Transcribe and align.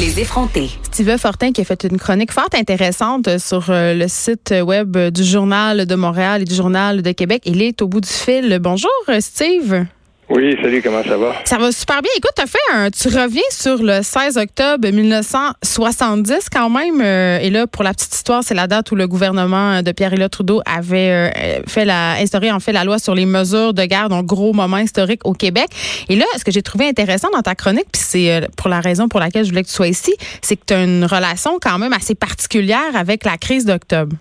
Les. 0.00 0.70
Steve 0.90 1.18
Fortin 1.18 1.52
qui 1.52 1.60
a 1.60 1.64
fait 1.64 1.84
une 1.84 1.98
chronique 1.98 2.32
fort 2.32 2.48
intéressante 2.54 3.36
sur 3.36 3.66
euh, 3.68 3.92
le 3.92 4.08
site 4.08 4.54
web 4.64 4.96
du 4.96 5.22
Journal 5.22 5.84
de 5.84 5.94
Montréal 5.94 6.40
et 6.40 6.44
du 6.46 6.54
Journal 6.54 7.02
de 7.02 7.12
Québec. 7.12 7.42
Il 7.44 7.60
est 7.60 7.82
au 7.82 7.86
bout 7.86 8.00
du 8.00 8.08
fil. 8.08 8.58
Bonjour, 8.62 8.90
Steve. 9.18 9.84
Oui, 10.32 10.56
salut, 10.62 10.80
comment 10.80 11.02
ça 11.02 11.16
va? 11.16 11.34
Ça 11.44 11.58
va 11.58 11.72
super 11.72 12.02
bien. 12.02 12.10
Écoute, 12.16 12.38
as 12.40 12.46
fait 12.46 12.58
un, 12.72 12.88
tu 12.88 13.08
reviens 13.08 13.42
sur 13.50 13.82
le 13.82 14.00
16 14.00 14.36
octobre 14.36 14.88
1970 14.88 16.46
quand 16.52 16.70
même. 16.70 17.00
Euh, 17.00 17.40
et 17.40 17.50
là, 17.50 17.66
pour 17.66 17.82
la 17.82 17.92
petite 17.92 18.14
histoire, 18.14 18.44
c'est 18.44 18.54
la 18.54 18.68
date 18.68 18.92
où 18.92 18.94
le 18.94 19.08
gouvernement 19.08 19.82
de 19.82 19.90
Pierre-Éliott 19.90 20.30
Trudeau 20.30 20.62
avait 20.66 21.32
euh, 21.34 21.62
fait 21.66 21.84
la, 21.84 22.12
instauré 22.12 22.52
en 22.52 22.60
fait 22.60 22.70
la 22.70 22.84
loi 22.84 23.00
sur 23.00 23.16
les 23.16 23.26
mesures 23.26 23.74
de 23.74 23.84
garde, 23.84 24.12
un 24.12 24.22
gros 24.22 24.52
moment 24.52 24.78
historique 24.78 25.22
au 25.24 25.32
Québec. 25.32 25.66
Et 26.08 26.14
là, 26.14 26.26
ce 26.38 26.44
que 26.44 26.52
j'ai 26.52 26.62
trouvé 26.62 26.86
intéressant 26.86 27.28
dans 27.32 27.42
ta 27.42 27.56
chronique, 27.56 27.86
puis 27.92 28.00
c'est 28.00 28.32
euh, 28.32 28.46
pour 28.56 28.68
la 28.68 28.78
raison 28.78 29.08
pour 29.08 29.18
laquelle 29.18 29.44
je 29.44 29.50
voulais 29.50 29.64
que 29.64 29.68
tu 29.68 29.74
sois 29.74 29.88
ici, 29.88 30.14
c'est 30.42 30.54
que 30.54 30.62
tu 30.64 30.74
as 30.74 30.84
une 30.84 31.06
relation 31.06 31.58
quand 31.60 31.78
même 31.80 31.92
assez 31.92 32.14
particulière 32.14 32.94
avec 32.94 33.24
la 33.24 33.36
crise 33.36 33.64
d'octobre. 33.64 34.14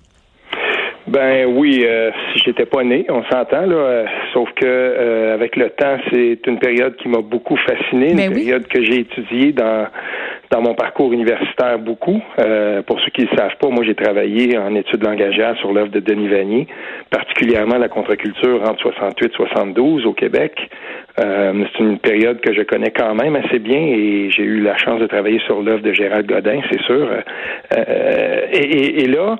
Ben 1.09 1.47
oui, 1.47 1.83
euh, 1.87 2.11
si 2.31 2.43
j'étais 2.45 2.67
pas 2.67 2.83
né, 2.83 3.07
on 3.09 3.23
s'entend 3.23 3.65
là. 3.65 3.75
Euh, 3.75 4.05
sauf 4.31 4.47
que 4.53 4.65
euh, 4.65 5.33
avec 5.33 5.55
le 5.55 5.71
temps, 5.71 5.97
c'est 6.11 6.39
une 6.45 6.59
période 6.59 6.95
qui 6.97 7.07
m'a 7.07 7.21
beaucoup 7.21 7.57
fasciné, 7.57 8.11
une 8.11 8.17
Ben 8.17 8.33
période 8.33 8.67
que 8.67 8.83
j'ai 8.83 8.99
étudiée 8.99 9.51
dans 9.51 9.87
dans 10.51 10.61
mon 10.61 10.73
parcours 10.73 11.11
universitaire 11.13 11.77
beaucoup. 11.77 12.21
pour 12.87 12.99
ceux 13.01 13.11
qui 13.11 13.21
ne 13.21 13.27
le 13.27 13.37
savent 13.37 13.55
pas, 13.59 13.69
moi 13.69 13.83
j'ai 13.83 13.93
travaillé 13.93 14.57
en 14.57 14.73
études 14.73 15.03
langagières 15.03 15.55
sur 15.57 15.71
l'œuvre 15.71 15.89
de 15.89 15.99
Denis 15.99 16.27
Vanier, 16.27 16.67
particulièrement 17.11 17.77
la 17.77 17.87
contre-culture 17.87 18.61
entre 18.67 18.81
68 18.81 19.31
72 19.33 20.07
au 20.07 20.13
Québec. 20.13 20.69
c'est 21.17 21.79
une 21.79 21.99
période 21.99 22.41
que 22.41 22.51
je 22.53 22.63
connais 22.63 22.89
quand 22.89 23.13
même 23.13 23.35
assez 23.35 23.59
bien 23.59 23.79
et 23.79 24.31
j'ai 24.31 24.43
eu 24.43 24.61
la 24.61 24.75
chance 24.77 24.99
de 24.99 25.05
travailler 25.05 25.39
sur 25.45 25.61
l'œuvre 25.61 25.83
de 25.83 25.93
Gérald 25.93 26.25
Godin, 26.25 26.61
c'est 26.71 26.81
sûr. 26.81 27.07
Et, 28.51 28.57
et, 28.57 29.03
et, 29.03 29.07
là, 29.07 29.37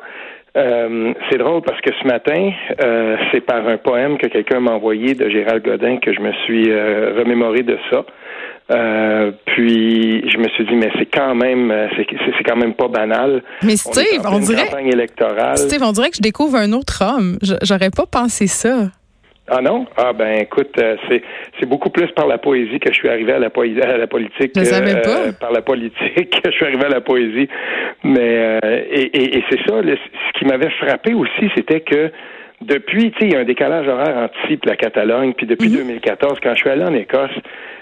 euh, 0.60 1.14
c'est 1.30 1.38
drôle 1.38 1.62
parce 1.62 1.80
que 1.82 1.92
ce 2.02 2.08
matin, 2.08 2.52
euh, 2.84 3.18
c'est 3.32 3.42
par 3.42 3.68
un 3.68 3.78
poème 3.78 4.18
que 4.18 4.28
quelqu'un 4.28 4.60
m'a 4.60 4.72
envoyé 4.72 5.14
de 5.14 5.30
Gérald 5.30 5.64
Godin 5.64 5.98
que 5.98 6.14
je 6.14 6.20
me 6.20 6.32
suis 6.46 6.70
euh, 6.70 7.14
remémoré 7.18 7.64
de 7.64 7.78
ça. 7.90 8.06
Puis 9.46 10.30
je 10.30 10.38
me 10.38 10.48
suis 10.50 10.64
dit 10.66 10.76
mais 10.76 10.92
c'est 11.00 11.08
quand 11.08 11.34
même 11.34 11.74
c'est 11.98 12.06
c'est 12.38 12.44
quand 12.44 12.56
même 12.56 12.76
pas 12.76 12.88
banal. 12.88 13.42
Mais 13.64 13.76
Steve, 13.76 14.22
on, 14.32 14.38
dirait 14.38 14.70
électorale. 14.86 15.58
Steve, 15.58 15.82
on 15.82 15.92
dirait 15.92 16.12
que 16.12 16.18
je 16.18 16.22
découvre 16.22 16.58
un 16.58 16.72
autre 16.74 17.04
homme. 17.04 17.40
J'aurais 17.64 17.90
pas 17.90 18.06
pensé 18.06 18.46
ça. 18.46 18.90
Ah 19.50 19.62
non? 19.62 19.86
Ah 19.98 20.14
ben 20.14 20.42
écoute, 20.42 20.78
euh, 20.80 20.96
c'est 21.08 21.22
c'est 21.60 21.66
beaucoup 21.66 21.90
plus 21.90 22.08
par 22.12 22.28
la 22.28 22.38
poésie 22.38 22.80
que 22.80 22.92
je 22.92 22.98
suis 22.98 23.10
arrivé 23.10 23.34
à 23.34 23.40
la, 23.40 23.48
à 23.48 23.98
la 23.98 24.08
politique. 24.08 24.52
Je 24.56 24.64
savais 24.64 25.02
pas. 25.02 25.28
Euh, 25.28 25.32
par 25.40 25.52
la 25.52 25.62
politique 25.62 26.42
que 26.42 26.52
je 26.52 26.56
suis 26.56 26.66
arrivé 26.66 26.86
à 26.86 26.90
la 26.90 27.02
poésie. 27.02 27.48
Mais 28.04 28.60
euh, 28.64 28.84
et, 28.92 29.38
et, 29.38 29.44
c'est 29.50 29.60
ça, 29.68 29.82
ce 29.82 30.40
qui 30.40 30.46
m'avait 30.46 30.70
frappé 30.72 31.14
aussi, 31.14 31.50
c'était 31.56 31.82
que 31.82 32.12
depuis, 32.62 33.12
tu 33.12 33.20
sais, 33.20 33.26
il 33.28 33.34
y 33.34 33.36
a 33.36 33.40
un 33.40 33.46
décalage 33.46 33.88
horaire 33.88 34.18
entre 34.18 34.36
ici 34.46 34.60
la 34.66 34.76
Catalogne, 34.76 35.34
puis 35.34 35.48
depuis 35.48 35.70
2014, 35.70 36.34
mhm. 36.34 36.40
quand 36.44 36.54
je 36.54 36.60
suis 36.60 36.70
allé 36.70 36.84
en 36.84 36.94
Écosse, 36.94 37.32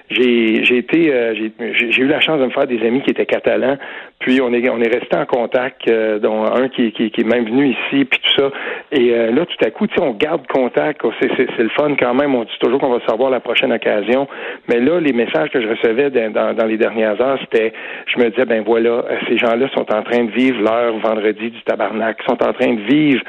j'ai 0.10 0.64
j'ai 0.64 0.78
été 0.78 1.14
euh, 1.14 1.34
j'ai 1.36 2.02
eu 2.02 2.08
la 2.08 2.22
chance 2.22 2.40
de 2.40 2.46
me 2.46 2.52
faire 2.52 2.68
des 2.68 2.82
amis 2.86 3.02
qui 3.02 3.12
étaient 3.12 3.26
catalans. 3.26 3.78
Puis 4.20 4.42
on 4.42 4.54
est 4.54 4.70
on 4.70 4.80
est 4.80 4.94
resté 4.94 5.18
en 5.18 5.26
contact 5.26 5.90
euh, 5.90 6.18
dont 6.20 6.46
un 6.46 6.70
qui, 6.70 6.92
qui, 6.92 7.12
qui, 7.12 7.22
est 7.22 7.26
même 7.26 7.46
venu 7.46 7.68
ici 7.68 8.06
puis 8.06 8.20
tout 8.20 8.42
ça. 8.42 8.52
Et 8.92 9.12
euh, 9.12 9.32
là 9.32 9.46
tout 9.46 9.66
à 9.66 9.70
coup 9.70 9.86
tu 9.88 10.00
on 10.00 10.12
garde 10.12 10.48
contact. 10.48 11.02
C'est 11.22 11.30
c'est 11.36 11.64
le 11.64 11.70
fun 11.70 11.96
quand 12.00 12.14
même. 12.14 12.36
On 12.36 12.44
dit 12.44 12.58
toujours 12.60 12.80
qu'on 12.80 12.90
va 12.90 13.06
savoir 13.06 13.30
la 13.30 13.42
prochaine 13.42 13.74
occasion. 13.74 14.28
Mais 14.70 14.80
là 14.80 15.00
les 15.02 15.14
messages 15.14 15.50
que 15.50 15.62
je 15.62 15.68
recevais 15.68 16.10
dans, 16.10 16.54
dans, 16.54 16.66
les 16.66 16.78
dernières 16.78 17.20
heures 17.22 17.40
c'était 17.42 17.74
je 18.06 18.18
me 18.20 18.30
disais 18.30 18.46
ben 18.46 18.64
voilà 18.66 19.04
ces 19.28 19.38
gens-là 19.38 19.68
sont 19.76 19.92
en 19.94 20.04
train 20.04 20.24
de 20.24 20.32
vivre 20.32 20.62
leur 20.62 20.98
vendredi 21.00 21.52
du 21.52 21.62
tabarnak. 21.64 22.18
Sont 22.28 22.42
en 22.44 22.54
train 22.54 22.74
de 22.74 22.82
vivre 22.82 23.22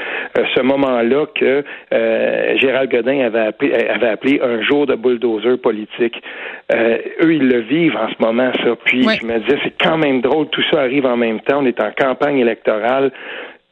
ce 0.55 0.63
moment-là 0.63 1.27
que 1.35 1.65
Gérald 1.91 2.91
Godin 2.91 3.21
avait 3.21 3.47
appelé, 3.47 3.73
avait 3.75 4.09
appelé 4.09 4.41
un 4.43 4.63
jour 4.63 4.87
de 4.87 4.95
bulldozer 4.95 5.59
politique 5.59 6.23
euh, 6.71 6.99
eux, 7.23 7.35
ils 7.35 7.49
le 7.49 7.61
vivent 7.61 7.97
en 7.97 8.09
ce 8.09 8.23
moment, 8.23 8.53
ça. 8.63 8.77
Puis 8.85 9.03
je 9.03 9.25
me 9.25 9.39
disais, 9.41 9.59
c'est 9.65 9.75
quand 9.83 9.97
même 9.97 10.21
drôle, 10.21 10.49
tout 10.49 10.63
ça 10.71 10.81
arrive 10.81 11.07
en 11.07 11.17
même 11.17 11.41
temps. 11.41 11.61
On 11.63 11.67
est 11.67 11.81
en 11.81 11.91
campagne 11.93 12.39
électorale. 12.39 13.11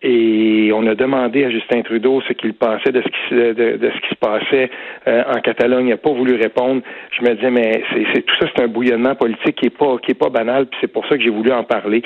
Et 0.03 0.71
on 0.75 0.87
a 0.87 0.95
demandé 0.95 1.45
à 1.45 1.51
Justin 1.51 1.81
Trudeau 1.83 2.21
ce 2.29 2.33
qu'il 2.35 2.53
pensait 2.53 2.93
de 2.93 3.03
ce 3.03 3.09
qui, 3.09 3.35
de, 3.35 3.91
ce 3.93 4.01
qui 4.03 4.09
se 4.11 4.15
passait 4.15 4.71
euh, 5.09 5.23
en 5.35 5.41
Catalogne. 5.41 5.87
Il 5.87 5.91
n'a 5.91 5.97
pas 5.97 6.13
voulu 6.13 6.35
répondre. 6.35 6.83
Je 7.11 7.23
me 7.23 7.35
disais, 7.35 7.51
mais 7.51 7.83
c'est 8.15 8.23
tout 8.23 8.37
ça, 8.37 8.47
c'est 8.55 8.63
un 8.63 8.69
bouillonnement 8.69 9.15
politique 9.15 9.57
qui 9.57 9.67
est 9.67 9.77
pas 9.77 9.97
qui 9.99 10.13
est 10.13 10.15
pas 10.15 10.29
banal. 10.29 10.67
Puis 10.67 10.79
c'est 10.83 10.93
pour 10.93 11.07
ça 11.07 11.17
que 11.17 11.23
j'ai 11.23 11.31
voulu 11.31 11.51
en 11.51 11.65
parler. 11.65 12.03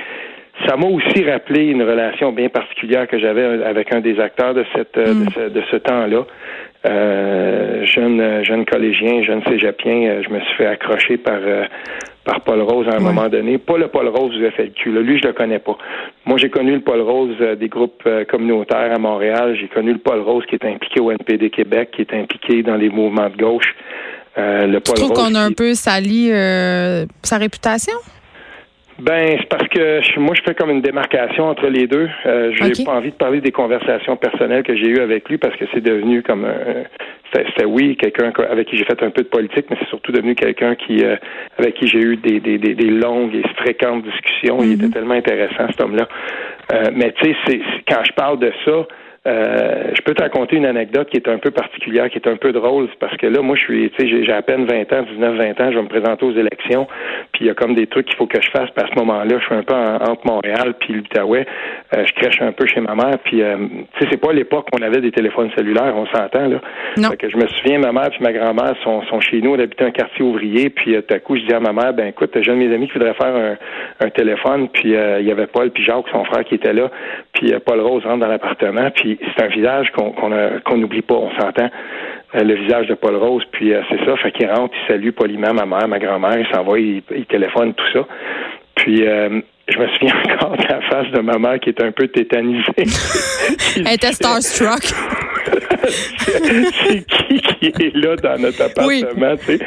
Ça 0.66 0.76
m'a 0.76 0.86
aussi 0.86 1.24
rappelé 1.24 1.66
une 1.66 1.82
relation 1.82 2.32
bien 2.32 2.48
particulière 2.48 3.06
que 3.08 3.18
j'avais 3.18 3.64
avec 3.64 3.94
un 3.94 4.00
des 4.00 4.20
acteurs 4.20 4.54
de 4.54 4.64
cette 4.74 4.96
de 4.96 5.12
mm. 5.12 5.28
ce, 5.34 5.40
de 5.48 5.62
ce 5.70 5.76
temps-là. 5.76 6.24
Euh, 6.86 7.84
jeune 7.84 8.42
jeune 8.42 8.64
collégien, 8.64 9.22
jeune 9.22 9.42
cégepien, 9.44 10.08
euh, 10.08 10.22
je 10.26 10.32
me 10.32 10.40
suis 10.40 10.54
fait 10.56 10.66
accrocher 10.66 11.18
par 11.18 11.38
euh, 11.38 11.64
par 12.24 12.40
Paul 12.40 12.62
Rose 12.62 12.86
à 12.88 12.96
un 12.96 13.00
moment 13.00 13.28
donné. 13.28 13.58
Pas 13.58 13.76
le 13.76 13.88
Paul 13.88 14.08
Rose 14.08 14.32
du 14.32 14.50
FLQ, 14.50 14.92
là. 14.92 15.02
lui 15.02 15.18
je 15.20 15.26
le 15.26 15.34
connais 15.34 15.58
pas. 15.58 15.76
Moi 16.24 16.38
j'ai 16.38 16.48
connu 16.48 16.72
le 16.72 16.80
Paul 16.80 17.02
Rose 17.02 17.36
des 17.58 17.68
groupes 17.68 18.08
communautaires 18.30 18.94
à 18.94 18.98
Montréal. 18.98 19.58
J'ai 19.60 19.68
connu 19.68 19.92
le 19.92 19.98
Paul 19.98 20.20
Rose 20.20 20.44
qui 20.48 20.54
est 20.54 20.64
impliqué 20.64 21.00
au 21.00 21.10
NPD 21.10 21.50
Québec, 21.50 21.90
qui 21.94 22.00
est 22.00 22.14
impliqué 22.14 22.62
dans 22.62 22.76
les 22.76 22.88
mouvements 22.88 23.28
de 23.28 23.36
gauche. 23.36 23.74
le 24.38 24.78
Paul 24.78 24.94
tu 24.96 25.02
trouves 25.02 25.12
qu'on 25.12 25.34
a 25.34 25.40
un 25.40 25.52
peu 25.52 25.74
sali 25.74 26.30
sa 27.22 27.36
réputation? 27.36 27.94
Ben, 29.00 29.36
c'est 29.38 29.48
parce 29.48 29.66
que 29.68 30.18
moi, 30.18 30.34
je 30.34 30.42
fais 30.42 30.54
comme 30.54 30.70
une 30.70 30.82
démarcation 30.82 31.44
entre 31.44 31.66
les 31.68 31.86
deux. 31.86 32.08
Euh, 32.26 32.52
je 32.52 32.64
n'ai 32.64 32.84
pas 32.84 32.92
envie 32.92 33.10
de 33.10 33.16
parler 33.16 33.40
des 33.40 33.52
conversations 33.52 34.16
personnelles 34.16 34.62
que 34.62 34.76
j'ai 34.76 34.88
eues 34.88 35.00
avec 35.00 35.28
lui 35.28 35.38
parce 35.38 35.56
que 35.56 35.64
c'est 35.72 35.80
devenu 35.80 36.22
comme 36.22 36.44
un. 36.44 36.84
C'était 37.32 37.64
oui, 37.64 37.96
quelqu'un 37.96 38.32
avec 38.50 38.68
qui 38.68 38.76
j'ai 38.76 38.84
fait 38.84 39.02
un 39.04 39.10
peu 39.10 39.22
de 39.22 39.28
politique, 39.28 39.66
mais 39.70 39.76
c'est 39.78 39.88
surtout 39.88 40.10
devenu 40.10 40.34
quelqu'un 40.34 40.74
qui 40.74 41.04
euh, 41.04 41.16
avec 41.58 41.74
qui 41.74 41.86
j'ai 41.86 42.00
eu 42.00 42.16
des, 42.16 42.40
des, 42.40 42.58
des, 42.58 42.90
longues 42.90 43.34
et 43.34 43.44
fréquentes 43.56 44.02
discussions. 44.02 44.58
Il 44.62 44.72
était 44.72 44.86
mhm. 44.86 44.92
tellement 44.92 45.14
intéressant, 45.14 45.68
cet 45.68 45.80
homme-là. 45.80 46.08
Euh, 46.72 46.90
mais 46.92 47.12
tu 47.12 47.32
sais, 47.46 47.60
quand 47.88 48.02
je 48.04 48.12
parle 48.12 48.40
de 48.40 48.52
ça, 48.64 48.86
euh, 49.26 49.90
je 49.94 50.00
peux 50.00 50.14
te 50.14 50.22
raconter 50.22 50.56
une 50.56 50.64
anecdote 50.64 51.10
qui 51.10 51.18
est 51.18 51.28
un 51.28 51.36
peu 51.36 51.50
particulière, 51.50 52.08
qui 52.08 52.16
est 52.16 52.26
un 52.26 52.36
peu 52.36 52.52
drôle, 52.52 52.88
parce 52.98 53.14
que 53.18 53.26
là, 53.26 53.42
moi, 53.42 53.54
je 53.54 53.60
suis, 53.60 53.90
tu 53.90 54.08
sais, 54.08 54.24
j'ai 54.24 54.32
à 54.32 54.40
peine 54.40 54.64
20 54.64 54.90
ans, 54.94 55.02
19, 55.02 55.36
20 55.36 55.60
ans, 55.60 55.70
je 55.70 55.76
vais 55.76 55.82
me 55.82 55.88
présenter 55.88 56.24
aux 56.24 56.32
élections, 56.32 56.86
puis 57.32 57.44
il 57.44 57.46
y 57.48 57.50
a 57.50 57.54
comme 57.54 57.74
des 57.74 57.86
trucs 57.86 58.06
qu'il 58.06 58.16
faut 58.16 58.26
que 58.26 58.40
je 58.40 58.50
fasse, 58.50 58.70
puis 58.70 58.82
à 58.82 58.88
ce 58.88 58.98
moment-là, 58.98 59.36
je 59.38 59.44
suis 59.44 59.54
un 59.54 59.62
peu 59.62 59.74
entre 59.74 60.26
Montréal 60.26 60.74
puis 60.80 60.94
l'Outaouais, 60.94 61.46
euh, 61.94 62.04
je 62.06 62.12
crèche 62.14 62.40
un 62.40 62.52
peu 62.52 62.66
chez 62.66 62.80
ma 62.80 62.94
mère, 62.94 63.18
puis, 63.22 63.42
euh, 63.42 63.58
tu 63.98 64.04
sais, 64.04 64.08
c'est 64.10 64.20
pas 64.20 64.32
l'époque 64.32 64.68
où 64.72 64.78
on 64.80 64.82
avait 64.82 65.02
des 65.02 65.12
téléphones 65.12 65.50
cellulaires, 65.54 65.94
on 65.94 66.06
s'entend, 66.06 66.48
là. 66.48 66.60
Non. 66.96 67.10
que 67.10 67.28
je 67.28 67.36
me 67.36 67.46
souviens, 67.46 67.78
ma 67.78 67.92
mère 67.92 68.08
puis 68.08 68.22
ma 68.22 68.32
grand-mère 68.32 68.74
sont, 68.82 69.02
sont 69.02 69.20
chez 69.20 69.42
nous, 69.42 69.50
on 69.50 69.58
habitait 69.58 69.84
un 69.84 69.90
quartier 69.90 70.24
ouvrier, 70.24 70.70
puis 70.70 70.94
tout 70.94 71.14
à 71.14 71.18
coup, 71.18 71.36
je 71.36 71.42
dis 71.42 71.52
à 71.52 71.60
ma 71.60 71.74
mère, 71.74 71.92
ben 71.92 72.06
écoute, 72.06 72.30
j'ai 72.40 72.50
un 72.50 72.54
de 72.54 72.60
mes 72.60 72.74
amis 72.74 72.86
qui 72.86 72.94
voudrait 72.94 73.14
faire 73.14 73.36
un, 73.36 73.56
un 74.00 74.08
téléphone, 74.08 74.68
puis 74.70 74.92
il 74.92 75.26
y 75.26 75.30
avait 75.30 75.46
Paul 75.46 75.70
puis 75.70 75.84
Jacques, 75.84 76.08
son 76.10 76.24
frère, 76.24 76.44
qui 76.44 76.54
était 76.54 76.72
là, 76.72 76.90
puis 77.34 77.52
Paul 77.66 77.80
Rose 77.80 78.02
rentre 78.04 78.20
dans 78.20 78.28
l'appartement, 78.28 78.90
puis 78.94 79.09
c'est 79.20 79.44
un 79.44 79.48
visage 79.48 79.90
qu'on 79.92 80.12
qu'on 80.12 80.76
n'oublie 80.76 81.02
pas, 81.02 81.14
on 81.14 81.30
s'entend. 81.38 81.70
Euh, 82.36 82.44
le 82.44 82.54
visage 82.54 82.86
de 82.86 82.94
Paul 82.94 83.16
Rose, 83.16 83.42
puis 83.50 83.74
euh, 83.74 83.82
c'est 83.90 84.04
ça, 84.04 84.16
fait 84.18 84.30
qu'il 84.30 84.48
rentre, 84.48 84.72
il 84.84 84.92
salue 84.92 85.10
poliment 85.10 85.52
ma 85.52 85.66
mère, 85.66 85.88
ma 85.88 85.98
grand-mère, 85.98 86.38
il 86.38 86.46
s'envoie, 86.54 86.78
il, 86.78 87.02
téléphone, 87.28 87.74
tout 87.74 87.92
ça. 87.92 88.06
Puis 88.76 89.04
euh, 89.04 89.40
je 89.66 89.78
me 89.78 89.88
souviens 89.88 90.14
encore 90.34 90.56
de 90.56 90.62
la 90.62 90.80
face 90.82 91.10
de 91.10 91.20
ma 91.20 91.38
mère 91.38 91.58
qui 91.58 91.70
est 91.70 91.82
un 91.82 91.90
peu 91.90 92.06
tétanisée. 92.06 92.62
Elle 93.76 93.94
était 93.94 94.12
starstruck. 94.12 94.82
c'est 95.88 97.04
qui 97.04 97.40
qui 97.40 97.66
est 97.66 97.96
là 97.96 98.14
dans 98.14 98.40
notre 98.40 98.62
appartement, 98.62 99.36
tu 99.36 99.56
sais? 99.56 99.66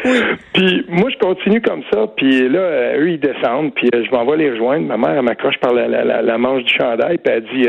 Puis 0.53 0.85
moi, 0.87 1.09
je 1.09 1.17
continue 1.17 1.59
comme 1.59 1.83
ça, 1.91 2.07
puis 2.15 2.47
là, 2.47 2.95
eux, 2.95 3.09
ils 3.09 3.19
descendent, 3.19 3.73
puis 3.73 3.89
je 3.91 4.09
m'en 4.11 4.23
vais 4.23 4.37
les 4.37 4.51
rejoindre. 4.51 4.87
Ma 4.87 4.95
mère, 4.95 5.17
elle 5.17 5.23
m'accroche 5.23 5.57
par 5.57 5.73
la, 5.73 5.89
la, 5.89 6.21
la, 6.21 6.37
manche 6.37 6.63
du 6.63 6.73
chandail, 6.73 7.17
puis 7.17 7.33
elle 7.33 7.43
dit 7.43 7.67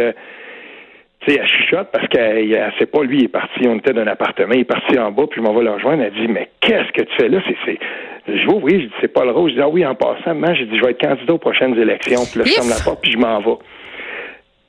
sais, 1.26 1.38
elle 1.40 1.46
chuchote 1.46 1.88
parce 1.92 2.06
qu'elle 2.08 2.72
sait 2.78 2.86
pas, 2.86 3.02
lui, 3.02 3.18
il 3.18 3.24
est 3.24 3.28
parti, 3.28 3.66
on 3.66 3.76
était 3.76 3.92
dans 3.92 4.02
un 4.02 4.06
appartement, 4.06 4.52
il 4.54 4.60
est 4.60 4.64
parti 4.64 4.98
en 4.98 5.10
bas, 5.10 5.24
puis 5.30 5.40
je 5.40 5.46
m'en 5.46 5.54
vais 5.54 5.64
le 5.64 5.70
rejoindre. 5.70 6.02
Elle 6.02 6.12
dit, 6.12 6.28
mais 6.28 6.50
qu'est-ce 6.60 6.92
que 6.92 7.02
tu 7.02 7.14
fais 7.16 7.28
là? 7.28 7.40
C'est, 7.66 7.78
Je 8.28 8.46
vais 8.46 8.52
ouvrir, 8.52 8.80
je 8.80 8.86
dis, 8.86 8.92
c'est 9.00 9.12
pas 9.12 9.24
le 9.24 9.32
rose. 9.32 9.50
Je 9.50 9.56
dis, 9.56 9.62
ah 9.62 9.68
oui, 9.68 9.84
en 9.84 9.94
passant, 9.94 10.34
moi, 10.34 10.54
j'ai 10.54 10.66
dit, 10.66 10.76
je 10.78 10.84
vais 10.84 10.92
être 10.92 11.00
candidat 11.00 11.34
aux 11.34 11.38
prochaines 11.38 11.76
élections. 11.78 12.22
Puis 12.30 12.40
là, 12.40 12.44
je 12.46 12.52
ferme 12.52 12.68
la 12.68 12.82
porte, 12.84 13.00
puis 13.02 13.12
je 13.12 13.18
m'en 13.18 13.40
vais. 13.40 13.56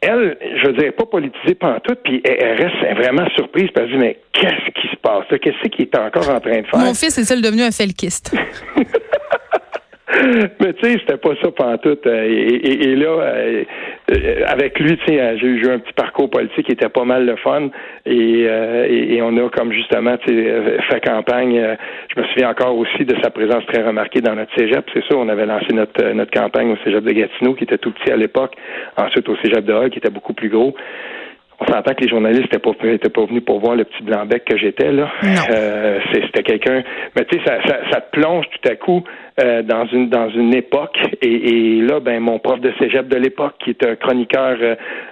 Elle, 0.02 0.38
je 0.62 0.68
veux 0.68 0.74
dire, 0.74 0.94
pas 0.94 1.06
politisée 1.06 1.56
pendant 1.56 1.80
tout, 1.80 1.96
puis 2.04 2.22
elle, 2.24 2.62
reste 2.62 2.98
vraiment 2.98 3.28
surprise, 3.36 3.70
puis 3.74 3.84
elle 3.84 3.92
dit, 3.92 3.98
mais 3.98 4.20
qu'est-ce 4.34 4.72
qui 4.80 4.88
se 4.88 4.96
passe 4.98 5.26
Qu'est-ce 5.42 5.68
qu'il 5.70 5.86
est 5.86 5.98
encore 5.98 6.30
en 6.30 6.40
train 6.40 6.62
de 6.62 6.68
faire? 6.68 6.80
Mon 6.80 6.94
fils 6.94 7.18
est-il 7.18 7.42
devenu 7.42 7.64
un 7.64 7.72
felkiste? 7.72 8.36
Mais 10.62 10.74
tu 10.74 10.86
sais, 10.86 10.98
c'était 11.00 11.18
pas 11.18 11.36
ça 11.42 11.52
pantoute. 11.52 12.06
Euh, 12.08 12.24
et, 12.28 12.90
et, 12.90 12.96
là, 12.96 13.20
euh, 13.22 13.64
avec 14.48 14.80
lui, 14.80 14.98
tu 14.98 15.06
sais, 15.06 15.38
j'ai 15.38 15.48
eu 15.48 15.70
un 15.70 15.80
petit 15.80 15.94
parcours 15.94 16.30
politique 16.30 16.66
qui 16.66 16.72
était 16.72 16.90
pas 16.90 17.04
mal 17.04 17.26
le 17.26 17.36
fun. 17.38 17.70
Et, 18.06 18.42
et, 18.42 19.22
on 19.22 19.36
a 19.38 19.50
comme 19.50 19.72
justement 19.72 20.16
fait 20.26 21.06
campagne. 21.06 21.78
Je 22.14 22.22
me 22.22 22.26
souviens 22.28 22.50
encore 22.50 22.78
aussi 22.78 23.04
de 23.04 23.16
sa 23.24 23.32
présence 23.32 23.66
très 23.66 23.84
remarquée 23.84 24.22
dans 24.22 24.36
notre 24.36 24.54
cégep. 24.56 24.86
C'est 24.94 25.04
ça, 25.10 25.16
on 25.18 25.28
avait 25.28 25.46
lancé 25.46 25.74
notre, 25.74 26.04
notre 26.14 26.32
campagne 26.32 26.72
au 26.72 26.78
cégep 26.84 27.04
de 27.04 27.12
Gatineau, 27.12 27.56
qui 27.56 27.64
était 27.64 27.78
tout 27.78 27.92
petit 27.92 28.12
à 28.12 28.18
l'époque. 28.18 28.56
Ensuite, 28.98 29.28
au 29.28 29.36
cégep 29.38 29.66
de 29.66 29.74
Hall, 29.74 29.90
qui 29.90 29.98
était 29.98 30.12
beaucoup 30.12 30.34
plus 30.34 30.50
gros 30.50 30.76
on 31.60 31.66
s'entend 31.66 31.94
que 31.94 32.04
les 32.04 32.10
journalistes 32.10 32.44
n'étaient 32.44 32.60
pas, 32.60 32.72
étaient 32.84 33.10
pas 33.10 33.26
venus 33.26 33.44
pour 33.44 33.60
voir 33.60 33.76
le 33.76 33.86
petit 33.86 34.04
blanc-bec 34.04 34.44
que 34.46 34.58
j'étais 34.58 34.92
là. 34.92 35.10
Euh, 35.52 36.00
c'était 36.14 36.44
quelqu'un. 36.44 36.84
Mais 37.16 37.26
tu 37.26 37.38
sais, 37.38 37.46
ça, 37.46 37.58
ça, 37.66 37.78
ça, 37.92 38.02
te 38.02 38.20
plonge 38.20 38.46
tout 38.50 38.70
à 38.70 38.76
coup 38.76 39.04
euh, 39.42 39.62
dans 39.62 39.86
une 39.86 40.10
dans 40.10 40.30
une 40.30 40.54
époque. 40.54 40.98
Et, 41.22 41.78
et, 41.78 41.82
là, 41.82 42.00
ben 42.00 42.20
mon 42.20 42.40
prof 42.40 42.60
de 42.60 42.74
cégep 42.80 43.08
de 43.08 43.18
l'époque, 43.18 43.56
qui 43.60 43.70
est 43.70 43.86
un 43.86 43.96
chroniqueur 43.96 44.58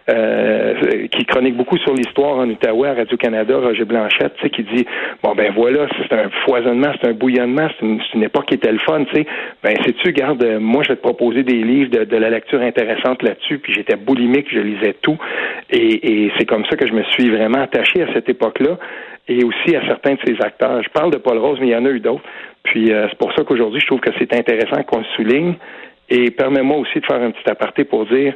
euh, 0.09 1.07
qui 1.11 1.25
chronique 1.25 1.55
beaucoup 1.55 1.77
sur 1.77 1.93
l'histoire 1.93 2.37
en 2.37 2.49
Outaouais 2.49 2.89
à 2.89 2.93
Radio 2.93 3.17
Canada, 3.17 3.57
Roger 3.57 3.85
Blanchette, 3.85 4.33
tu 4.35 4.43
sais, 4.43 4.49
qui 4.49 4.63
dit 4.63 4.85
bon 5.21 5.33
ben 5.35 5.53
voilà, 5.55 5.87
c'est 5.97 6.13
un 6.13 6.29
foisonnement, 6.45 6.91
c'est 7.01 7.09
un 7.09 7.13
bouillonnement, 7.13 7.67
c'est 7.79 7.85
une, 7.85 8.01
une, 8.15 8.23
époque 8.23 8.47
qui 8.47 8.55
était 8.55 8.71
le 8.71 8.79
fun, 8.79 9.03
tu 9.05 9.15
sais. 9.15 9.25
Ben 9.63 9.75
sais 9.85 9.93
tu, 9.93 10.11
garde, 10.11 10.43
moi 10.59 10.83
je 10.83 10.89
vais 10.89 10.95
te 10.95 11.01
proposer 11.01 11.43
des 11.43 11.61
livres 11.61 11.91
de, 11.91 12.03
de 12.03 12.17
la 12.17 12.29
lecture 12.29 12.61
intéressante 12.61 13.23
là-dessus. 13.23 13.59
Puis 13.59 13.73
j'étais 13.73 13.95
boulimique, 13.95 14.47
je 14.51 14.59
lisais 14.59 14.95
tout. 15.01 15.17
Et, 15.69 16.25
et 16.27 16.31
c'est 16.37 16.45
comme 16.45 16.65
ça 16.65 16.75
que 16.75 16.87
je 16.87 16.93
me 16.93 17.03
suis 17.03 17.29
vraiment 17.29 17.61
attaché 17.61 18.03
à 18.03 18.13
cette 18.13 18.29
époque-là 18.29 18.77
et 19.27 19.43
aussi 19.43 19.75
à 19.75 19.85
certains 19.87 20.15
de 20.15 20.19
ses 20.25 20.41
acteurs. 20.41 20.81
Je 20.83 20.89
parle 20.89 21.11
de 21.11 21.17
Paul 21.17 21.37
Rose, 21.37 21.57
mais 21.61 21.67
il 21.67 21.71
y 21.71 21.75
en 21.75 21.85
a 21.85 21.89
eu 21.89 21.99
d'autres. 21.99 22.23
Puis 22.63 22.91
euh, 22.91 23.07
c'est 23.09 23.17
pour 23.17 23.33
ça 23.33 23.43
qu'aujourd'hui, 23.43 23.79
je 23.79 23.87
trouve 23.87 23.99
que 23.99 24.11
c'est 24.19 24.33
intéressant 24.33 24.83
qu'on 24.83 24.99
le 24.99 25.05
souligne. 25.15 25.55
Et 26.09 26.31
permets-moi 26.31 26.77
aussi 26.77 26.99
de 26.99 27.05
faire 27.05 27.21
un 27.21 27.31
petit 27.31 27.49
aparté 27.49 27.85
pour 27.85 28.05
dire 28.05 28.33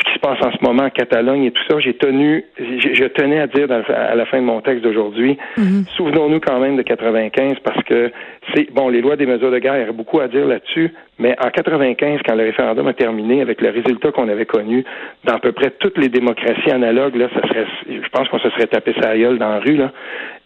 ce 0.00 0.04
qui 0.04 0.14
se 0.14 0.18
passe 0.20 0.38
en 0.42 0.50
ce 0.50 0.64
moment 0.64 0.84
en 0.84 0.90
Catalogne 0.90 1.44
et 1.44 1.50
tout 1.50 1.62
ça, 1.68 1.78
j'ai 1.78 1.94
tenu, 1.94 2.44
je, 2.58 3.04
tenais 3.08 3.40
à 3.40 3.46
dire 3.46 3.68
à 3.70 4.14
la 4.14 4.26
fin 4.26 4.38
de 4.38 4.44
mon 4.44 4.60
texte 4.60 4.82
d'aujourd'hui, 4.82 5.36
mhm. 5.56 5.84
souvenons-nous 5.96 6.40
quand 6.40 6.58
même 6.58 6.76
de 6.76 6.82
95 6.82 7.54
parce 7.62 7.82
que 7.84 8.10
c'est 8.54 8.72
bon, 8.72 8.88
les 8.88 9.00
lois 9.00 9.16
des 9.16 9.26
mesures 9.26 9.50
de 9.50 9.58
guerre, 9.58 9.76
il 9.76 9.86
y 9.86 9.88
a 9.88 9.92
beaucoup 9.92 10.20
à 10.20 10.28
dire 10.28 10.46
là-dessus, 10.46 10.92
mais 11.18 11.36
en 11.44 11.50
95, 11.50 12.20
quand 12.26 12.34
le 12.34 12.44
référendum 12.44 12.86
a 12.88 12.94
terminé, 12.94 13.42
avec 13.42 13.60
le 13.60 13.70
résultat 13.70 14.10
qu'on 14.12 14.28
avait 14.28 14.46
connu 14.46 14.84
dans 15.24 15.34
à 15.34 15.38
peu 15.38 15.52
près 15.52 15.70
toutes 15.78 15.98
les 15.98 16.08
démocraties 16.08 16.70
analogues, 16.70 17.16
là, 17.16 17.28
ça 17.34 17.46
serait, 17.48 17.66
je 17.88 18.08
pense 18.08 18.28
qu'on 18.28 18.38
se 18.38 18.50
serait 18.50 18.66
tapé 18.66 18.94
sa 19.00 19.16
gueule 19.16 19.38
dans 19.38 19.50
la 19.50 19.60
rue 19.60 19.76
là. 19.76 19.92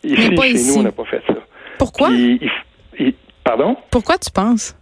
Ici, 0.02 0.36
chez 0.36 0.72
nous, 0.72 0.80
on 0.80 0.82
n'a 0.82 0.92
pas 0.92 1.04
fait 1.04 1.22
ça. 1.26 1.34
Pourquoi? 1.78 2.08
Pardon? 3.44 3.76
Pourquoi 3.90 4.16
tu 4.18 4.30
penses? 4.30 4.74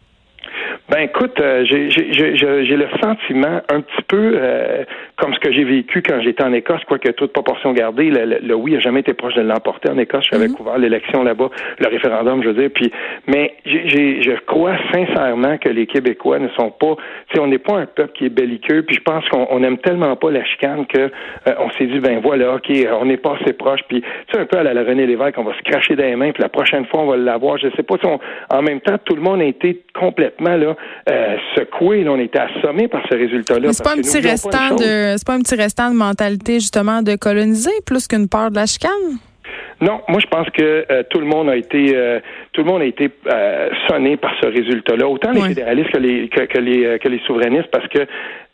Ben 0.89 1.01
écoute, 1.01 1.39
euh, 1.41 1.65
j'ai 1.65 2.77
le 2.77 2.89
sentiment 3.01 3.61
un 3.69 3.81
petit 3.81 4.03
peu 4.09 4.33
euh, 4.35 4.85
comme 5.23 5.35
ce 5.35 5.39
que 5.39 5.53
j'ai 5.53 5.63
vécu 5.63 6.03
quand 6.03 6.21
j'étais 6.21 6.43
en 6.43 6.53
Écosse, 6.53 6.81
quoique 6.89 7.09
toute 7.11 7.33
proportion 7.33 7.73
gardée, 7.73 8.11
le, 8.11 8.41
le, 8.43 8.55
oui 8.57 8.75
a 8.75 8.81
jamais 8.81 9.01
été 9.01 9.15
proche 9.15 9.35
de 9.35 9.43
l'emporter 9.43 9.89
en 9.89 9.97
Écosse. 9.97 10.25
J'avais 10.33 10.49
mm-hmm. 10.49 10.55
couvert 10.55 10.79
l'élection 10.79 11.23
là-bas, 11.23 11.49
le 11.79 11.89
référendum, 11.89 12.43
je 12.43 12.49
veux 12.49 12.61
dire. 12.61 12.71
Puis, 12.75 12.91
mais 13.29 13.55
j'ai, 13.65 14.21
je 14.21 14.33
crois 14.47 14.77
sincèrement 14.93 15.59
que 15.59 15.69
les 15.69 15.87
Québécois 15.87 16.41
ne 16.41 16.49
sont 16.49 16.73
pas, 16.73 16.97
tu 17.29 17.37
sais, 17.37 17.41
on 17.41 17.47
n'est 17.47 17.59
pas 17.59 17.79
un 17.79 17.87
peuple 17.87 18.11
qui 18.15 18.25
est 18.25 18.31
belliqueux. 18.31 18.83
Puis 18.83 18.97
je 18.97 19.01
pense 19.01 19.25
qu'on 19.29 19.47
on 19.49 19.63
aime 19.63 19.79
tellement 19.79 20.17
pas 20.17 20.33
la 20.33 20.45
chicane 20.45 20.87
que 20.87 20.99
euh, 20.99 21.55
on 21.61 21.71
s'est 21.79 21.87
dit 21.87 22.01
ben 22.01 22.19
voilà, 22.21 22.57
ok, 22.57 22.73
on 23.01 23.05
n'est 23.05 23.17
pas 23.17 23.37
assez 23.41 23.53
proche. 23.53 23.83
Puis 23.87 24.01
tu 24.01 24.09
sais 24.33 24.41
un 24.41 24.47
peu 24.47 24.59
à 24.59 24.65
la, 24.65 24.83
René 24.83 25.07
Lévesque, 25.07 25.39
on 25.39 25.45
va 25.45 25.57
se 25.57 25.63
cracher 25.63 25.95
dans 25.95 26.03
les 26.03 26.17
mains. 26.17 26.33
Puis 26.33 26.43
la 26.43 26.49
prochaine 26.49 26.85
fois 26.87 27.03
on 27.03 27.07
va 27.07 27.17
l'avoir. 27.17 27.59
Je 27.59 27.69
sais 27.77 27.85
pas. 27.85 27.95
si 28.03 28.07
en 28.07 28.63
même 28.63 28.81
temps, 28.81 28.99
tout 29.05 29.15
le 29.15 29.23
monde 29.23 29.41
a 29.41 29.45
été 29.45 29.83
complètement 29.95 30.57
là 30.57 30.75
euh, 31.09 31.37
secoué. 31.55 32.05
on 32.09 32.19
était 32.19 32.41
assommé 32.41 32.89
par 32.89 33.03
ce 33.09 33.17
résultat-là. 33.17 33.73
C'est 33.73 33.85
pas 33.85 33.93
un 33.93 34.03
petit 34.03 34.19
restant 34.19 34.75
de, 34.75 35.12
c'est 35.17 35.27
pas 35.27 35.35
un 35.35 35.41
petit 35.41 35.55
restant 35.55 35.91
de 35.91 35.97
mentalité 35.97 36.55
justement 36.55 37.03
de 37.03 37.17
coloniser 37.17 37.71
plus 37.87 38.07
qu'une 38.07 38.29
peur 38.29 38.51
de 38.51 38.57
la 38.57 38.67
chicane? 38.67 39.19
Non, 39.81 40.01
moi 40.09 40.21
je 40.21 40.27
pense 40.27 40.49
que 40.51 40.87
euh, 40.91 41.03
tout 41.11 41.19
le 41.19 41.27
monde 41.27 41.49
a 41.49 41.57
été 41.57 41.97
euh, 41.97 42.21
tout 42.53 42.63
le 42.63 42.71
monde 42.71 42.83
a 42.83 42.85
été 42.85 43.11
sonné 43.89 44.17
par 44.17 44.33
ce 44.41 44.47
résultat-là, 44.47 45.09
autant 45.09 45.33
les 45.33 45.43
fédéralistes 45.43 45.91
que 45.91 45.99
les 45.99 46.29
que, 46.29 46.59
les 46.59 46.99
que 46.99 47.09
les 47.09 47.21
souverainistes, 47.27 47.71
parce 47.73 47.89
que 47.89 48.07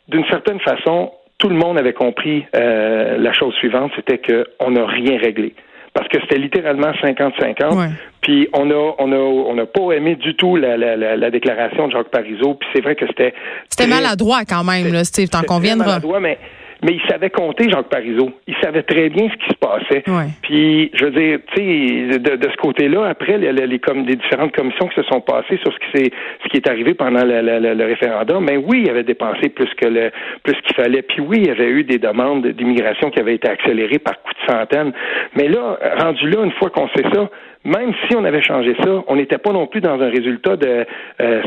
d'une 0.07 0.25
certaine 0.25 0.59
façon, 0.59 1.11
tout 1.37 1.49
le 1.49 1.55
monde 1.55 1.77
avait 1.77 1.93
compris 1.93 2.45
la 2.53 3.31
chose 3.33 3.53
suivante, 3.55 3.91
c'était 3.95 4.19
qu'on 4.19 4.71
n'a 4.71 4.85
rien 4.85 5.17
réglé 5.19 5.53
parce 5.93 6.07
que 6.07 6.19
c'était 6.21 6.37
littéralement 6.37 6.91
50-50. 6.91 7.91
Puis 8.29 8.47
on 8.53 8.69
a 8.69 8.95
on 8.99 9.11
a 9.11 9.15
on 9.15 9.55
n'a 9.55 9.65
pas 9.65 9.91
aimé 9.93 10.15
du 10.15 10.35
tout 10.35 10.55
la, 10.55 10.77
la, 10.77 10.95
la, 10.95 11.31
déclaration 11.31 11.87
de 11.87 11.93
Jacques 11.93 12.11
Parizeau. 12.11 12.53
Puis 12.53 12.69
c'est 12.75 12.81
vrai 12.81 12.95
que 12.95 13.07
c'était 13.07 13.33
c'était 13.67 13.87
maladroit 13.87 14.41
quand 14.47 14.63
même, 14.63 14.93
là, 14.93 15.03
Steve, 15.03 15.29
t'en 15.29 15.41
conviendras. 15.41 15.87
Maladroit, 15.87 16.19
mais 16.19 16.37
mais 16.83 16.93
il 16.93 17.01
savait 17.09 17.29
compter, 17.29 17.69
Jacques 17.69 17.89
Parizeau. 17.89 18.31
Il 18.47 18.55
savait 18.61 18.83
très 18.83 19.09
bien 19.09 19.27
ce 19.29 19.35
qui 19.35 19.49
se 19.49 19.57
passait. 19.57 20.03
Puis, 20.43 20.91
je 20.93 21.05
veux 21.05 21.11
dire, 21.11 21.39
tu 21.53 21.61
sais, 21.61 22.19
de, 22.19 22.35
de, 22.37 22.49
ce 22.49 22.55
côté-là, 22.55 23.05
après, 23.09 23.37
les, 23.37 23.51
les, 23.51 23.79
comme, 23.79 24.05
les 24.05 24.15
différentes 24.15 24.55
commissions 24.55 24.87
qui 24.87 24.95
se 24.95 25.03
sont 25.03 25.19
passées 25.19 25.59
sur 25.61 25.73
ce 25.73 25.79
qui, 25.79 26.03
est, 26.05 26.13
ce 26.43 26.49
qui 26.49 26.57
est 26.57 26.67
arrivé 26.69 26.93
pendant 26.93 27.25
le, 27.25 27.41
le, 27.41 27.73
le 27.73 27.85
référendum, 27.85 28.45
mais 28.45 28.55
oui, 28.55 28.83
il 28.85 28.89
avait 28.89 29.03
dépensé 29.03 29.49
plus 29.49 29.69
que 29.75 29.87
le 29.87 30.11
plus 30.43 30.55
qu'il 30.61 30.75
fallait. 30.75 31.01
Puis 31.01 31.19
oui, 31.19 31.39
il 31.41 31.47
y 31.47 31.51
avait 31.51 31.69
eu 31.69 31.83
des 31.83 31.97
demandes 31.97 32.47
d'immigration 32.47 33.09
qui 33.09 33.19
avaient 33.19 33.35
été 33.35 33.49
accélérées 33.49 33.99
par 33.99 34.21
coups 34.21 34.35
de 34.41 34.53
centaines. 34.53 34.93
Mais 35.35 35.49
là, 35.49 35.77
rendu 35.99 36.29
là, 36.29 36.43
une 36.45 36.53
fois 36.53 36.69
qu'on 36.69 36.87
sait 36.89 37.03
ça, 37.13 37.29
même 37.65 37.93
si 38.07 38.15
on 38.15 38.23
avait 38.23 38.41
changé 38.41 38.73
ça, 38.81 39.03
on 39.07 39.15
n'était 39.17 39.37
pas 39.37 39.51
non 39.51 39.67
plus 39.67 39.81
dans 39.81 39.99
un 39.99 40.09
résultat 40.09 40.55
de 40.55 40.85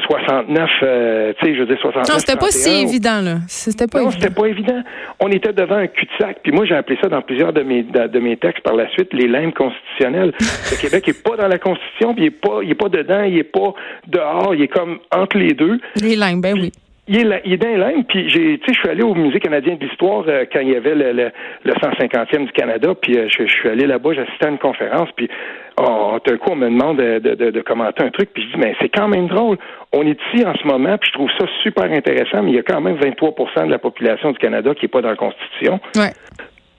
69, 0.07 0.71
euh, 0.83 0.87
euh, 0.87 1.33
tu 1.41 1.47
sais, 1.47 1.55
je 1.55 1.61
veux 1.61 1.67
dire 1.67 1.79
69. 1.81 2.09
Non, 2.09 2.19
c'était 2.19 2.39
pas 2.39 2.51
si 2.51 2.83
évident, 2.83 3.23
là. 3.23 3.37
C'était 3.49 3.87
pas 3.87 4.03
non, 4.03 4.11
c'était 4.11 4.31
pas 4.31 4.47
évident. 4.47 4.83
On 5.21 5.29
était 5.29 5.55
devant 5.55 5.77
un 5.77 5.87
cul-de-sac. 5.87 6.41
Puis 6.43 6.53
moi, 6.53 6.67
j'ai 6.67 6.75
appelé 6.75 6.99
ça 7.03 7.09
dans 7.09 7.23
plusieurs 7.23 7.55
de 7.55 7.63
mes, 7.63 7.83
de, 7.83 8.19
mes 8.19 8.37
textes 8.37 8.63
par 8.63 8.75
la 8.75 8.91
suite, 8.91 9.13
les 9.15 9.27
limbes 9.27 9.55
constitutionnelles. 9.55 10.33
Le 10.71 10.81
Québec 10.81 11.09
est 11.09 11.23
pas 11.23 11.37
dans 11.37 11.49
la 11.49 11.59
Constitution, 11.59 12.15
puis 12.15 12.25
il 12.25 12.27
est 12.27 12.31
pas, 12.31 12.61
il 12.63 12.71
est 12.71 12.75
pas 12.75 12.89
dedans, 12.91 13.23
il 13.23 13.39
est 13.39 13.45
pas 13.45 13.73
dehors, 14.07 14.55
il 14.55 14.63
est 14.63 14.69
comme 14.69 14.99
entre 15.15 15.39
les 15.39 15.55
deux. 15.55 15.81
Les 15.97 16.17
limbes, 16.17 16.43
ben 16.43 16.55
oui. 16.55 16.73
Il 17.09 17.33
est, 17.33 17.43
il 17.45 17.55
est 17.55 17.57
dans 17.57 17.89
les 17.89 18.03
puis 18.05 18.29
j'ai, 18.29 18.59
tu 18.59 18.67
sais, 18.67 18.75
je 18.75 18.79
suis 18.79 18.89
allé 18.89 19.03
au 19.03 19.15
Musée 19.15 19.41
canadien 19.41 19.75
de 19.75 19.85
l'histoire 19.85 20.25
euh, 20.29 20.45
quand 20.53 20.61
il 20.61 20.71
y 20.71 20.77
avait 20.77 20.95
le, 20.95 21.13
le, 21.13 21.33
le 21.65 21.73
150e 21.73 22.47
du 22.47 22.53
Canada, 22.53 22.95
puis 22.95 23.15
je, 23.15 23.45
je, 23.45 23.53
suis 23.53 23.69
allé 23.69 23.87
là-bas, 23.87 24.13
j'assistais 24.13 24.47
à 24.47 24.51
une 24.51 24.59
conférence, 24.59 25.09
puis 25.17 25.29
oh, 25.79 26.19
d'un 26.27 26.37
coup, 26.37 26.51
on 26.51 26.57
me 26.57 26.69
demande 26.69 26.99
de, 26.99 27.19
de, 27.19 27.51
de, 27.51 27.61
commenter 27.61 28.05
un 28.05 28.11
truc, 28.11 28.31
puis 28.33 28.43
je 28.43 28.49
dis, 28.49 28.59
mais 28.59 28.75
c'est 28.81 28.89
quand 28.89 29.09
même 29.09 29.27
drôle. 29.29 29.59
On 29.93 30.03
est 30.07 30.19
ici 30.33 30.45
en 30.47 30.55
ce 30.55 30.67
moment, 30.67 30.97
puis 30.99 31.11
je 31.11 31.15
trouve 31.15 31.31
ça 31.39 31.47
super 31.63 31.85
intéressant, 31.85 32.43
mais 32.43 32.51
il 32.51 32.57
y 32.57 32.59
a 32.59 32.63
quand 32.63 32.81
même 32.81 32.97
23 32.97 33.65
de 33.67 33.71
la 33.71 33.79
population 33.79 34.33
du 34.33 34.39
Canada 34.39 34.75
qui 34.75 34.85
n'est 34.85 34.89
pas 34.89 35.03
dans 35.03 35.11
la 35.11 35.17
Constitution. 35.17 35.81
Ouais. 35.97 36.13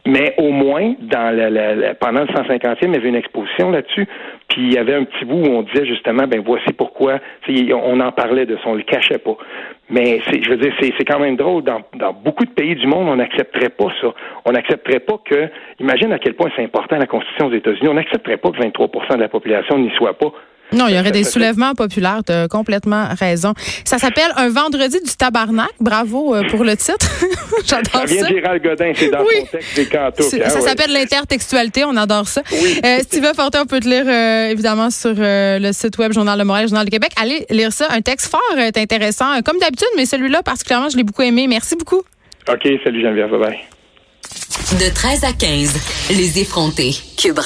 Mais 0.05 0.35
au 0.37 0.51
moins, 0.51 0.95
dans 0.99 1.33
la, 1.33 1.95
pendant 1.95 2.21
le 2.21 2.27
150e, 2.27 2.77
il 2.81 2.93
y 2.93 2.97
avait 2.97 3.09
une 3.09 3.15
exposition 3.15 3.71
là-dessus. 3.71 4.05
Puis 4.49 4.61
il 4.61 4.73
y 4.73 4.77
avait 4.77 4.95
un 4.95 5.05
petit 5.05 5.23
bout 5.23 5.37
où 5.37 5.47
on 5.47 5.61
disait 5.61 5.85
justement, 5.85 6.27
ben 6.27 6.41
voici 6.45 6.73
pourquoi. 6.73 7.19
On 7.49 7.99
en 8.01 8.11
parlait 8.11 8.45
de 8.45 8.55
ça, 8.57 8.63
on 8.65 8.75
le 8.75 8.83
cachait 8.83 9.17
pas. 9.17 9.37
Mais 9.89 10.19
je 10.25 10.49
veux 10.49 10.57
dire, 10.57 10.73
c'est 10.79 11.05
quand 11.05 11.19
même 11.19 11.37
drôle. 11.37 11.63
Dans, 11.63 11.81
dans 11.95 12.11
beaucoup 12.11 12.43
de 12.43 12.51
pays 12.51 12.75
du 12.75 12.85
monde, 12.85 13.07
on 13.07 13.15
n'accepterait 13.15 13.69
pas 13.69 13.87
ça. 14.01 14.13
On 14.43 14.51
n'accepterait 14.51 14.99
pas 14.99 15.19
que. 15.23 15.47
Imagine 15.79 16.11
à 16.11 16.19
quel 16.19 16.33
point 16.33 16.49
c'est 16.55 16.63
important 16.63 16.97
la 16.97 17.07
Constitution 17.07 17.49
des 17.49 17.57
États-Unis. 17.57 17.87
On 17.87 17.93
n'accepterait 17.93 18.37
pas 18.37 18.51
que 18.51 18.57
23% 18.57 19.15
de 19.15 19.21
la 19.21 19.29
population 19.29 19.77
n'y 19.77 19.91
soit 19.91 20.17
pas. 20.17 20.33
Non, 20.71 20.87
il 20.87 20.95
y 20.95 20.99
aurait 20.99 21.11
des 21.11 21.23
soulèvements 21.23 21.75
populaires. 21.75 22.21
Tu 22.25 22.31
as 22.31 22.47
complètement 22.47 23.09
raison. 23.19 23.53
Ça 23.85 23.97
s'appelle 23.97 24.31
Un 24.35 24.49
vendredi 24.49 24.99
du 25.01 25.15
tabarnak. 25.15 25.71
Bravo 25.79 26.33
euh, 26.33 26.43
pour 26.49 26.63
le 26.63 26.75
titre. 26.75 27.07
J'adore 27.65 27.91
ça. 27.91 28.07
Ça 28.07 28.15
vient 28.15 28.27
Gérald 28.27 28.63
Godin, 28.63 28.91
c'est 28.95 29.09
dans 29.09 29.21
oui. 29.21 29.41
son 29.41 29.45
texte 29.57 29.75
des 29.75 29.85
cantos. 29.85 30.23
Ça 30.23 30.61
s'appelle 30.61 30.91
l'intertextualité. 30.91 31.83
On 31.85 31.95
adore 31.95 32.27
ça. 32.27 32.41
Oui. 32.51 32.79
Euh, 32.83 32.99
Steve 33.01 33.25
Fortin, 33.35 33.61
on 33.63 33.65
peut 33.65 33.79
te 33.79 33.87
lire 33.87 34.05
euh, 34.07 34.49
évidemment 34.49 34.89
sur 34.89 35.13
euh, 35.17 35.59
le 35.59 35.71
site 35.73 35.97
web 35.97 36.13
Journal 36.13 36.39
de 36.39 36.43
Montréal, 36.43 36.67
Journal 36.67 36.85
de 36.85 36.91
Québec. 36.91 37.11
Allez 37.21 37.45
lire 37.49 37.71
ça. 37.71 37.87
Un 37.91 38.01
texte 38.01 38.31
fort, 38.31 38.41
intéressant. 38.57 39.41
Comme 39.45 39.59
d'habitude, 39.59 39.87
mais 39.95 40.05
celui-là 40.05 40.41
particulièrement, 40.43 40.89
je 40.89 40.97
l'ai 40.97 41.03
beaucoup 41.03 41.21
aimé. 41.21 41.47
Merci 41.47 41.75
beaucoup. 41.75 42.01
OK, 42.49 42.67
salut 42.83 43.01
Geneviève. 43.01 43.29
Bye 43.29 43.39
bye. 43.39 43.59
De 44.79 44.93
13 44.93 45.23
à 45.23 45.33
15, 45.33 46.09
les 46.09 46.39
effrontés. 46.39 46.93
Cube 47.17 47.39